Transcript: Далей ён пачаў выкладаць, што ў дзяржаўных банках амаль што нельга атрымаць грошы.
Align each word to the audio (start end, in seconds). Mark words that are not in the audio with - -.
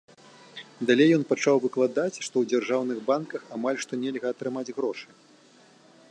Далей 0.89 1.09
ён 1.17 1.23
пачаў 1.31 1.57
выкладаць, 1.65 2.15
што 2.15 2.25
ў 2.39 2.43
дзяржаўных 2.53 2.97
банках 3.09 3.41
амаль 3.57 3.77
што 3.83 3.91
нельга 4.05 4.27
атрымаць 4.33 4.73
грошы. 4.79 5.07